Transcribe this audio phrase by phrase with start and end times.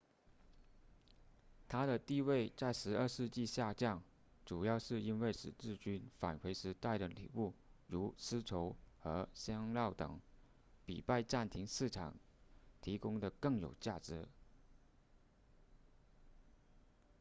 [1.67, 4.01] 它的地位在十二世纪下降
[4.47, 7.53] 主要是因为十字军返回时带的礼物
[7.85, 10.19] 如丝绸和香料等
[10.87, 12.15] 比拜占庭市场
[12.81, 14.27] 提供的更有价值